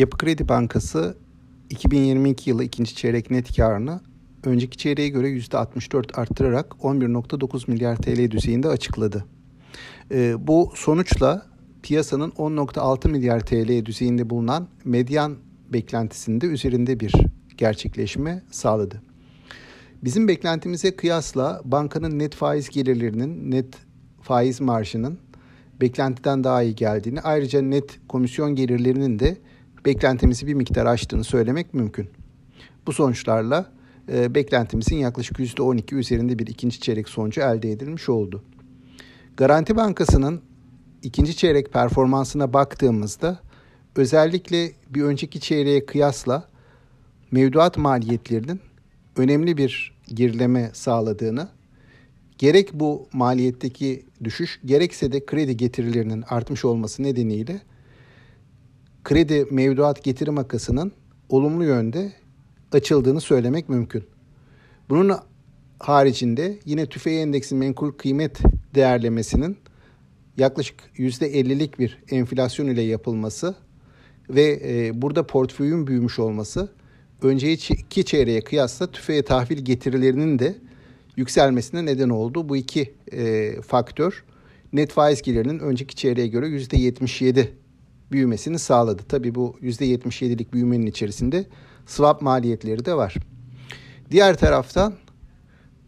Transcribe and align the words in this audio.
Yapı 0.00 0.18
Kredi 0.18 0.48
Bankası 0.48 1.16
2022 1.70 2.50
yılı 2.50 2.64
ikinci 2.64 2.94
çeyrek 2.94 3.30
net 3.30 3.56
karını 3.56 4.00
önceki 4.44 4.78
çeyreğe 4.78 5.08
göre 5.08 5.28
%64 5.30 6.20
arttırarak 6.20 6.72
11.9 6.82 7.70
milyar 7.70 7.96
TL 7.96 8.30
düzeyinde 8.30 8.68
açıkladı. 8.68 9.24
E, 10.10 10.46
bu 10.46 10.72
sonuçla 10.74 11.46
piyasanın 11.82 12.30
10.6 12.30 13.10
milyar 13.10 13.40
TL 13.40 13.84
düzeyinde 13.84 14.30
bulunan 14.30 14.68
medyan 14.84 15.36
beklentisinde 15.72 16.46
üzerinde 16.46 17.00
bir 17.00 17.12
gerçekleşme 17.56 18.42
sağladı. 18.50 19.02
Bizim 20.04 20.28
beklentimize 20.28 20.96
kıyasla 20.96 21.60
bankanın 21.64 22.18
net 22.18 22.34
faiz 22.34 22.68
gelirlerinin, 22.68 23.50
net 23.50 23.74
faiz 24.22 24.60
marjının 24.60 25.18
beklentiden 25.80 26.44
daha 26.44 26.62
iyi 26.62 26.74
geldiğini, 26.74 27.20
ayrıca 27.20 27.62
net 27.62 28.00
komisyon 28.08 28.54
gelirlerinin 28.54 29.18
de 29.18 29.36
beklentimizi 29.84 30.46
bir 30.46 30.54
miktar 30.54 30.86
aştığını 30.86 31.24
söylemek 31.24 31.74
mümkün. 31.74 32.10
Bu 32.86 32.92
sonuçlarla 32.92 33.72
e, 34.12 34.34
beklentimizin 34.34 34.96
yaklaşık 34.96 35.38
%12 35.38 35.94
üzerinde 35.94 36.38
bir 36.38 36.46
ikinci 36.46 36.80
çeyrek 36.80 37.08
sonucu 37.08 37.40
elde 37.40 37.72
edilmiş 37.72 38.08
oldu. 38.08 38.42
Garanti 39.36 39.76
Bankası'nın 39.76 40.40
ikinci 41.02 41.36
çeyrek 41.36 41.72
performansına 41.72 42.52
baktığımızda 42.52 43.40
özellikle 43.96 44.72
bir 44.90 45.02
önceki 45.02 45.40
çeyreğe 45.40 45.86
kıyasla 45.86 46.48
mevduat 47.30 47.78
maliyetlerinin 47.78 48.60
önemli 49.16 49.56
bir 49.56 50.00
gerileme 50.14 50.70
sağladığını, 50.72 51.48
gerek 52.38 52.70
bu 52.74 53.08
maliyetteki 53.12 54.04
düşüş 54.24 54.60
gerekse 54.64 55.12
de 55.12 55.26
kredi 55.26 55.56
getirilerinin 55.56 56.24
artmış 56.28 56.64
olması 56.64 57.02
nedeniyle 57.02 57.60
kredi 59.04 59.46
mevduat 59.50 60.04
getiri 60.04 60.30
makasının 60.30 60.92
olumlu 61.28 61.64
yönde 61.64 62.12
açıldığını 62.72 63.20
söylemek 63.20 63.68
mümkün. 63.68 64.04
Bunun 64.88 65.12
haricinde 65.78 66.58
yine 66.64 66.86
tüfeği 66.86 67.20
endeksi 67.20 67.54
menkul 67.54 67.92
kıymet 67.92 68.38
değerlemesinin 68.74 69.56
yaklaşık 70.36 70.80
%50'lik 70.96 71.78
bir 71.78 71.98
enflasyon 72.10 72.66
ile 72.66 72.82
yapılması 72.82 73.54
ve 74.30 74.60
e, 74.64 75.02
burada 75.02 75.26
portföyün 75.26 75.86
büyümüş 75.86 76.18
olması 76.18 76.68
önceki 77.22 78.04
çeyreğe 78.04 78.40
kıyasla 78.40 78.90
tüfeğe 78.90 79.22
tahvil 79.22 79.58
getirilerinin 79.58 80.38
de 80.38 80.54
yükselmesine 81.16 81.86
neden 81.86 82.08
oldu. 82.08 82.48
Bu 82.48 82.56
iki 82.56 82.94
e, 83.12 83.52
faktör 83.62 84.24
net 84.72 84.92
faiz 84.92 85.22
gelirinin 85.22 85.58
önceki 85.58 85.96
çeyreğe 85.96 86.26
göre 86.26 86.46
%77 86.46 87.48
büyümesini 88.12 88.58
sağladı. 88.58 89.02
Tabii 89.08 89.34
bu 89.34 89.56
%77'lik 89.62 90.52
büyümenin 90.52 90.86
içerisinde 90.86 91.46
swap 91.86 92.22
maliyetleri 92.22 92.84
de 92.84 92.94
var. 92.94 93.14
Diğer 94.10 94.38
taraftan 94.38 94.94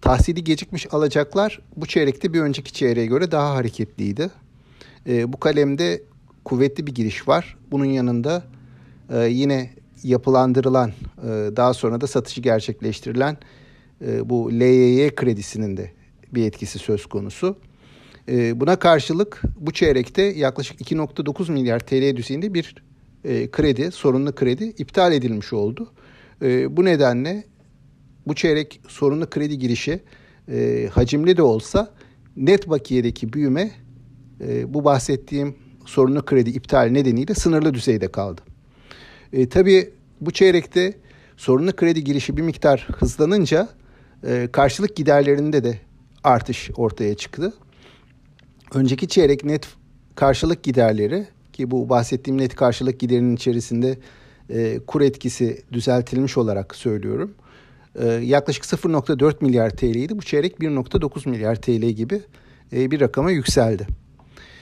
tahsili 0.00 0.44
gecikmiş 0.44 0.94
alacaklar 0.94 1.60
bu 1.76 1.86
çeyrekte 1.86 2.32
bir 2.32 2.40
önceki 2.40 2.72
çeyreğe 2.72 3.06
göre 3.06 3.30
daha 3.30 3.54
hareketliydi. 3.54 4.30
E, 5.06 5.32
bu 5.32 5.40
kalemde 5.40 6.02
kuvvetli 6.44 6.86
bir 6.86 6.94
giriş 6.94 7.28
var. 7.28 7.56
Bunun 7.70 7.84
yanında 7.84 8.42
e, 9.10 9.18
yine 9.26 9.70
yapılandırılan, 10.02 10.90
e, 10.90 11.28
daha 11.56 11.74
sonra 11.74 12.00
da 12.00 12.06
satışı 12.06 12.40
gerçekleştirilen 12.40 13.36
e, 14.06 14.30
bu 14.30 14.52
LYY 14.52 15.10
kredisinin 15.10 15.76
de 15.76 15.92
bir 16.34 16.46
etkisi 16.46 16.78
söz 16.78 17.06
konusu. 17.06 17.56
E, 18.28 18.60
buna 18.60 18.76
karşılık 18.76 19.42
bu 19.60 19.72
çeyrekte 19.72 20.22
yaklaşık 20.22 20.80
2.9 20.80 21.52
milyar 21.52 21.80
TL 21.80 22.16
düzeyinde 22.16 22.54
bir 22.54 22.74
e, 23.24 23.50
kredi, 23.50 23.90
sorunlu 23.92 24.34
kredi 24.34 24.64
iptal 24.64 25.12
edilmiş 25.12 25.52
oldu. 25.52 25.92
E, 26.42 26.76
bu 26.76 26.84
nedenle 26.84 27.44
bu 28.26 28.34
çeyrek 28.34 28.80
sorunlu 28.88 29.30
kredi 29.30 29.58
girişi 29.58 30.00
e, 30.48 30.88
hacimli 30.92 31.36
de 31.36 31.42
olsa 31.42 31.94
net 32.36 32.70
bakiyedeki 32.70 33.32
büyüme 33.32 33.70
e, 34.40 34.74
bu 34.74 34.84
bahsettiğim 34.84 35.55
sorunlu 35.86 36.24
kredi 36.24 36.50
iptal 36.50 36.88
nedeniyle 36.90 37.34
sınırlı 37.34 37.74
düzeyde 37.74 38.08
kaldı. 38.08 38.40
Tabii 39.50 39.90
bu 40.20 40.30
çeyrekte 40.30 40.94
sorunlu 41.36 41.77
kredi 41.77 42.05
girişi 42.05 42.36
bir 42.36 42.42
miktar 42.42 42.88
hızlanınca 42.98 43.68
karşılık 44.52 44.96
giderlerinde 44.96 45.64
de 45.64 45.78
artış 46.24 46.70
ortaya 46.77 47.14
çıktı. 47.14 47.52
Önceki 48.74 49.08
çeyrek 49.08 49.44
net 49.44 49.68
karşılık 50.14 50.62
giderleri 50.62 51.27
ki 51.52 51.70
bu 51.70 51.88
bahsettiğim 51.88 52.38
net 52.38 52.55
karşılık 52.55 53.00
giderinin 53.00 53.36
içerisinde 53.36 53.98
e, 54.50 54.80
kur 54.86 55.00
etkisi 55.00 55.62
düzeltilmiş 55.72 56.38
olarak 56.38 56.77
söylüyorum. 56.77 57.34
E, 57.94 58.06
yaklaşık 58.06 58.64
0.4 58.64 59.44
milyar 59.44 59.70
TL'ydi. 59.70 60.18
Bu 60.18 60.22
çeyrek 60.22 60.58
1.9 60.58 61.28
milyar 61.28 61.56
TL 61.56 61.90
gibi 61.90 62.20
e, 62.72 62.90
bir 62.90 63.00
rakama 63.00 63.30
yükseldi. 63.30 63.86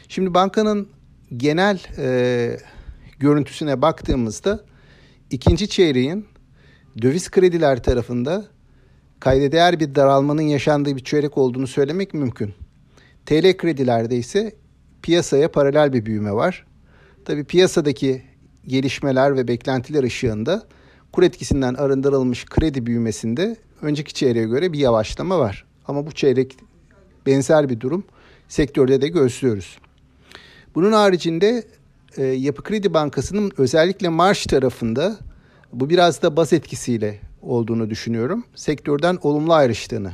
Şimdi 0.08 0.34
bankanın 0.34 0.88
genel 1.36 1.80
e, 1.98 2.58
görüntüsüne 3.18 3.82
baktığımızda 3.82 4.64
ikinci 5.30 5.68
çeyreğin 5.68 6.26
döviz 7.02 7.30
krediler 7.30 7.82
tarafında 7.82 8.44
kayda 9.20 9.52
değer 9.52 9.80
bir 9.80 9.94
daralmanın 9.94 10.42
yaşandığı 10.42 10.96
bir 10.96 11.04
çeyrek 11.04 11.38
olduğunu 11.38 11.66
söylemek 11.66 12.14
mümkün. 12.14 12.54
TL 13.30 13.56
kredilerde 13.56 14.16
ise 14.16 14.52
piyasaya 15.02 15.52
paralel 15.52 15.92
bir 15.92 16.06
büyüme 16.06 16.32
var. 16.32 16.66
Tabii 17.24 17.44
piyasadaki 17.44 18.22
gelişmeler 18.66 19.36
ve 19.36 19.48
beklentiler 19.48 20.02
ışığında 20.02 20.66
kur 21.12 21.22
etkisinden 21.22 21.74
arındırılmış 21.74 22.44
kredi 22.44 22.86
büyümesinde 22.86 23.56
önceki 23.82 24.14
çeyreğe 24.14 24.44
göre 24.44 24.72
bir 24.72 24.78
yavaşlama 24.78 25.38
var. 25.38 25.64
Ama 25.88 26.06
bu 26.06 26.12
çeyrek 26.12 26.56
benzer 27.26 27.68
bir 27.68 27.80
durum 27.80 28.04
sektörde 28.48 29.00
de 29.00 29.08
gözlüyoruz. 29.08 29.78
Bunun 30.74 30.92
haricinde 30.92 31.64
e, 32.16 32.24
Yapı 32.24 32.62
Kredi 32.62 32.94
Bankası'nın 32.94 33.52
özellikle 33.58 34.08
marş 34.08 34.46
tarafında 34.46 35.16
bu 35.72 35.90
biraz 35.90 36.22
da 36.22 36.36
baz 36.36 36.52
etkisiyle 36.52 37.20
olduğunu 37.42 37.90
düşünüyorum. 37.90 38.44
Sektörden 38.54 39.18
olumlu 39.22 39.52
ayrıştığını 39.52 40.12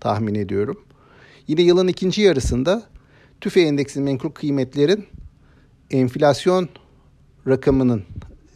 tahmin 0.00 0.34
ediyorum. 0.34 0.85
Yine 1.48 1.62
yılın 1.62 1.88
ikinci 1.88 2.22
yarısında 2.22 2.82
TÜFE 3.40 3.60
endeksi 3.60 4.00
menkul 4.00 4.30
kıymetlerin 4.30 5.06
enflasyon 5.90 6.68
rakamının 7.46 8.02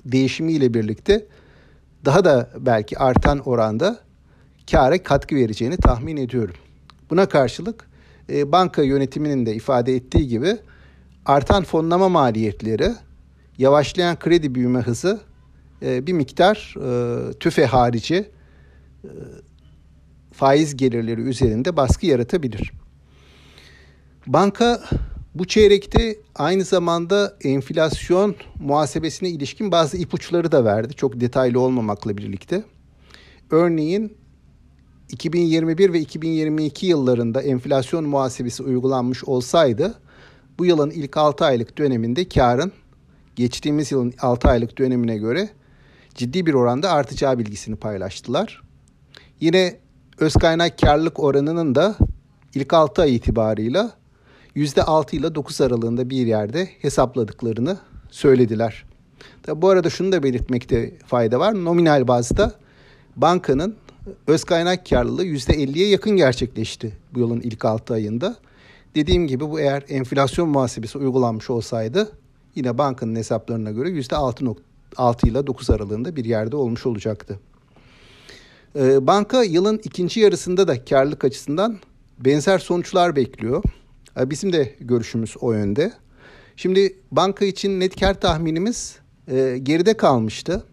değişimiyle 0.05 0.75
birlikte 0.75 1.27
daha 2.05 2.25
da 2.25 2.51
belki 2.59 2.99
artan 2.99 3.39
oranda 3.39 4.01
kâra 4.71 5.03
katkı 5.03 5.35
vereceğini 5.37 5.77
tahmin 5.77 6.17
ediyorum. 6.17 6.55
Buna 7.11 7.29
karşılık 7.29 7.89
e, 8.29 8.53
banka 8.53 8.83
yönetiminin 8.83 9.47
de 9.47 9.55
ifade 9.55 9.97
ettiği 9.97 10.29
gibi 10.29 10.57
artan 11.27 11.65
fonlama 11.65 12.09
maliyetleri, 12.09 12.93
yavaşlayan 13.59 14.19
kredi 14.19 14.55
büyüme 14.55 14.81
hızı 14.81 15.21
e, 15.83 16.07
bir 16.07 16.13
miktar 16.13 16.75
e, 16.77 17.33
tüfe 17.33 17.67
harici 17.67 18.31
e, 19.05 19.11
faiz 20.33 20.77
gelirleri 20.77 21.21
üzerinde 21.21 21.77
baskı 21.77 22.07
yaratabilir. 22.07 22.73
Banka 24.27 24.81
bu 25.35 25.45
çeyrekte 25.45 26.17
aynı 26.35 26.65
zamanda 26.65 27.37
enflasyon 27.45 28.37
muhasebesine 28.61 29.29
ilişkin 29.29 29.73
bazı 29.73 29.97
ipuçları 29.97 30.53
da 30.53 30.65
verdi. 30.65 30.95
Çok 30.95 31.21
detaylı 31.21 31.61
olmamakla 31.61 32.17
birlikte. 32.17 32.65
Örneğin 33.51 34.17
2021 35.09 35.93
ve 35.93 36.01
2022 36.01 36.87
yıllarında 36.87 37.43
enflasyon 37.43 38.05
muhasebesi 38.05 38.63
uygulanmış 38.63 39.25
olsaydı 39.25 39.95
bu 40.59 40.67
yılın 40.67 40.91
ilk 40.91 41.17
6 41.17 41.45
aylık 41.45 41.79
döneminde 41.79 42.29
karın 42.29 42.73
geçtiğimiz 43.37 43.93
yılın 43.93 44.15
6 44.21 44.49
aylık 44.49 44.79
dönemine 44.79 45.17
göre 45.17 45.49
ciddi 46.15 46.47
bir 46.47 46.55
oranda 46.55 46.91
artacağı 46.91 47.39
bilgisini 47.39 47.77
paylaştılar. 47.77 48.63
Yine 49.41 49.77
öz 50.21 50.35
kaynak 50.35 50.79
karlılık 50.79 51.21
oranının 51.21 51.75
da 51.75 51.97
ilk 52.55 52.73
6 52.73 53.03
ay 53.03 53.17
itibarıyla 53.17 53.91
%6 54.57 55.17
ile 55.17 55.35
9 55.35 55.61
aralığında 55.61 56.11
bir 56.11 56.27
yerde 56.27 56.69
hesapladıklarını 56.83 57.79
söylediler. 58.11 58.85
Tabi 59.43 59.63
bu 59.63 59.69
arada 59.69 59.91
şunu 59.91 60.13
da 60.13 60.23
belirtmekte 60.23 60.99
fayda 61.07 61.41
var. 61.41 61.65
Nominal 61.65 62.09
bazda 62.09 62.53
bankanın 63.17 63.77
öz 64.27 64.45
kaynak 64.45 64.87
karlılığı 64.87 65.25
%50'ye 65.25 65.89
yakın 65.89 66.17
gerçekleşti 66.17 66.93
bu 67.15 67.19
yılın 67.19 67.41
ilk 67.41 67.65
6 67.65 67.95
ayında. 67.95 68.37
Dediğim 68.95 69.27
gibi 69.27 69.51
bu 69.51 69.61
eğer 69.61 69.85
enflasyon 69.89 70.49
muhasebesi 70.49 70.99
uygulanmış 70.99 71.51
olsaydı 71.51 72.13
yine 72.55 72.79
bankanın 72.79 73.17
hesaplarına 73.17 73.71
göre 73.71 73.89
%6 73.89 75.29
ile 75.29 75.47
9 75.47 75.71
aralığında 75.71 76.17
bir 76.17 76.25
yerde 76.25 76.57
olmuş 76.57 76.87
olacaktı. 76.87 77.41
Ee, 78.77 79.07
banka 79.07 79.43
yılın 79.43 79.81
ikinci 79.85 80.21
yarısında 80.21 80.69
da 80.69 80.85
karlılık 80.85 81.25
açısından 81.25 81.79
benzer 82.19 82.59
sonuçlar 82.59 83.17
bekliyor. 83.17 83.63
Ee, 84.21 84.31
bizim 84.31 84.53
de 84.53 84.77
görüşümüz 84.81 85.35
o 85.41 85.53
yönde. 85.53 85.93
Şimdi 86.57 86.97
banka 87.11 87.45
için 87.45 87.81
net 87.81 88.01
kar 88.01 88.21
tahminimiz 88.21 88.99
e, 89.29 89.59
geride 89.63 89.97
kalmıştı. 89.97 90.65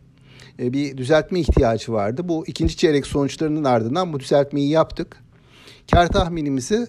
E, 0.59 0.73
bir 0.73 0.97
düzeltme 0.97 1.39
ihtiyacı 1.39 1.93
vardı. 1.93 2.21
Bu 2.25 2.47
ikinci 2.47 2.77
çeyrek 2.77 3.07
sonuçlarının 3.07 3.63
ardından 3.63 4.13
bu 4.13 4.19
düzeltmeyi 4.19 4.69
yaptık. 4.69 5.23
Kar 5.91 6.07
tahminimizi 6.07 6.87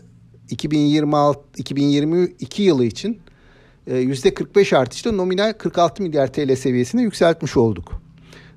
2026 0.50 1.40
2022 1.56 2.62
yılı 2.62 2.84
için 2.84 3.20
%45 3.86 4.74
e, 4.74 4.78
artışla 4.78 5.12
nominal 5.12 5.52
46 5.52 6.02
milyar 6.02 6.32
TL 6.32 6.56
seviyesine 6.56 7.02
yükseltmiş 7.02 7.56
olduk. 7.56 8.02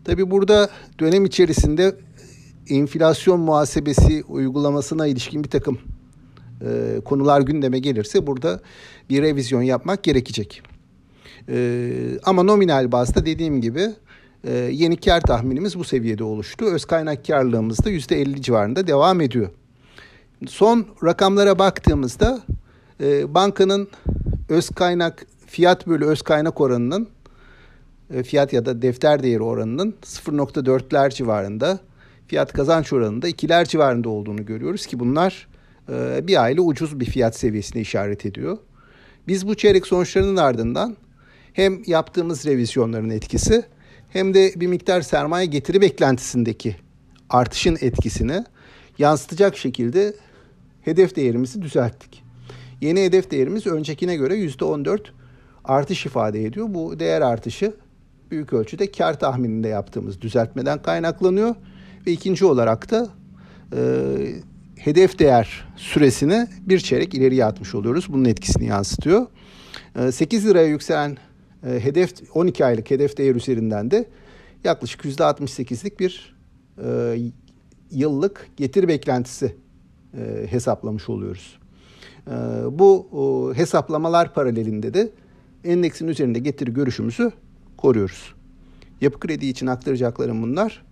Tabi 0.06 0.32
burada 0.32 0.70
dönem 1.00 1.26
içerisinde 1.26 1.96
enflasyon 2.70 3.40
muhasebesi 3.40 4.24
uygulamasına 4.28 5.08
ilişkin 5.08 5.44
bir 5.44 5.50
takım 5.50 5.80
e, 6.62 7.02
konular 7.06 7.42
gündeme 7.42 7.80
gelirse 7.80 8.28
burada 8.28 8.60
bir 9.10 9.22
revizyon 9.22 9.62
yapmak 9.62 10.04
gerekecek. 10.04 10.62
E, 11.50 11.92
ama 12.24 12.44
nominal 12.44 12.92
bazda 12.92 13.26
dediğim 13.26 13.62
gibi 13.62 13.90
e, 14.44 14.54
yeni 14.54 14.98
kar 14.98 15.22
tahminimiz 15.22 15.80
bu 15.80 15.84
seviyede 15.84 16.24
oluştu. 16.24 16.66
Öz 16.66 16.86
kaynak 16.86 17.26
karlılığımız 17.28 17.80
da 17.86 17.90
%50 17.90 18.42
civarında 18.42 18.88
devam 18.88 19.22
ediyor. 19.22 19.50
Son 20.48 20.86
rakamlara 21.04 21.60
baktığımızda 21.60 22.42
e, 23.02 23.34
bankanın 23.34 23.88
öz 24.50 24.70
kaynak 24.70 25.26
fiyat 25.48 25.88
bölü 25.88 26.06
öz 26.06 26.22
kaynak 26.22 26.62
oranının 26.62 27.08
e, 28.14 28.24
fiyat 28.24 28.54
ya 28.54 28.66
da 28.66 28.82
defter 28.82 29.24
değeri 29.24 29.44
oranının 29.44 29.96
0.4'ler 30.04 31.14
civarında 31.14 31.80
fiyat 32.28 32.54
kazanç 32.54 32.94
oranında 32.94 33.28
ikiler 33.28 33.66
civarında 33.66 34.10
olduğunu 34.10 34.46
görüyoruz 34.46 34.86
ki 34.86 35.00
bunlar 35.00 35.48
e, 35.90 36.28
bir 36.28 36.42
aile 36.42 36.62
ucuz 36.62 37.00
bir 37.00 37.06
fiyat 37.06 37.36
seviyesine 37.36 37.82
işaret 37.82 38.26
ediyor. 38.26 38.58
Biz 39.28 39.48
bu 39.48 39.56
çeyrek 39.56 39.88
sonuçlarının 39.88 40.38
ardından 40.38 40.98
hem 41.54 41.84
yaptığımız 41.86 42.46
revizyonların 42.46 43.10
etkisi 43.10 43.64
hem 44.10 44.34
de 44.34 44.54
bir 44.56 44.68
miktar 44.68 45.02
sermaye 45.02 45.46
getiri 45.46 45.82
beklentisindeki 45.82 46.76
artışın 47.30 47.78
etkisini 47.82 48.46
yansıtacak 48.98 49.58
şekilde 49.58 50.14
hedef 50.82 51.16
değerimizi 51.16 51.62
düzelttik. 51.62 52.24
Yeni 52.82 53.04
hedef 53.04 53.32
değerimiz 53.32 53.68
öncekine 53.68 54.16
göre 54.16 54.36
%14 54.36 55.00
artış 55.64 56.06
ifade 56.06 56.46
ediyor. 56.46 56.68
Bu 56.70 57.00
değer 57.00 57.22
artışı 57.22 57.74
büyük 58.32 58.54
ölçüde 58.54 58.92
kar 58.92 59.20
tahmininde 59.20 59.68
yaptığımız 59.68 60.22
düzeltmeden 60.22 60.82
kaynaklanıyor. 60.82 61.56
Ve 62.08 62.12
ikinci 62.12 62.46
olarak 62.46 62.92
da 62.92 63.10
e, 63.76 63.82
hedef 64.76 65.20
değer 65.20 65.66
süresini 65.76 66.48
bir 66.62 66.80
çeyrek 66.80 67.14
ileriye 67.14 67.46
atmış 67.46 67.76
oluyoruz. 67.76 68.06
Bunun 68.10 68.26
etkisini 68.26 68.66
yansıtıyor. 68.66 69.28
E, 69.96 70.12
8 70.12 70.46
liraya 70.46 70.68
yükselen 70.68 71.18
e, 71.66 71.80
hedef 71.80 72.14
12 72.34 72.66
aylık 72.66 72.92
hedef 72.92 73.18
değer 73.18 73.36
üzerinden 73.36 73.92
de 73.92 74.10
yaklaşık 74.64 75.06
%68'lik 75.06 76.00
bir 76.00 76.36
e, 76.84 77.18
yıllık 77.92 78.50
getir 78.58 78.88
beklentisi 78.88 79.56
e, 80.18 80.48
hesaplamış 80.50 81.10
oluyoruz. 81.10 81.60
E, 82.28 82.32
bu 82.80 83.08
o, 83.12 83.54
hesaplamalar 83.54 84.34
paralelinde 84.34 84.94
de 84.94 85.10
endeksin 85.64 86.08
üzerinde 86.08 86.40
getiri 86.40 86.74
görüşümüzü 86.74 87.32
koruyoruz. 87.78 88.34
Yapı 89.02 89.20
kredi 89.20 89.46
için 89.46 89.68
aktaracaklarım 89.68 90.42
bunlar. 90.42 90.84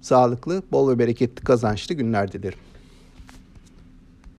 Sağlıklı, 0.00 0.62
bol 0.72 0.90
ve 0.90 0.98
bereketli 0.98 1.44
kazançlı 1.44 1.94
günler 1.94 2.32
dilerim. 2.32 2.58